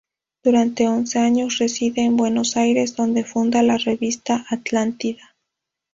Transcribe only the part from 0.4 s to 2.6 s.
Durante once años reside en Buenos